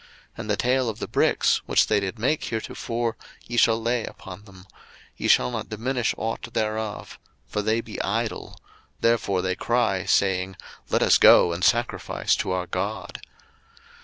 [0.29, 3.15] 02:005:008 And the tale of the bricks, which they did make heretofore,
[3.45, 4.65] ye shall lay upon them;
[5.15, 8.59] ye shall not diminish ought thereof: for they be idle;
[9.01, 10.55] therefore they cry, saying,
[10.89, 13.21] Let us go and sacrifice to our God.